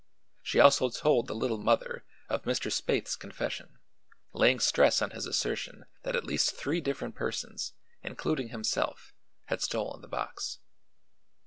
She 0.41 0.59
also 0.59 0.89
told 0.89 1.27
the 1.27 1.35
Little 1.35 1.59
Mother 1.59 2.03
of 2.27 2.45
Mr. 2.45 2.71
Spaythe's 2.71 3.15
confession, 3.15 3.77
laying 4.33 4.59
stress 4.59 4.99
on 4.99 5.11
his 5.11 5.27
assertion 5.27 5.85
that 6.01 6.15
at 6.15 6.25
least 6.25 6.55
three 6.55 6.81
different 6.81 7.13
persons, 7.13 7.73
including 8.01 8.49
himself, 8.49 9.13
had 9.45 9.61
stolen 9.61 10.01
the 10.01 10.07
box. 10.07 10.57